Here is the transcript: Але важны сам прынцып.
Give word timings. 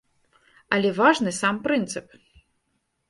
Але 0.77 0.89
важны 0.99 1.35
сам 1.41 1.55
прынцып. 1.67 2.19